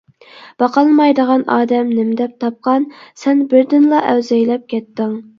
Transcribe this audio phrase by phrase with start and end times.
[0.61, 2.87] باقالمايدىغان ئادەم نېمىدەپ تاپقان؟
[3.25, 5.13] سەن بىردىنلا ئەزۋەيلەپ كەتتىڭ.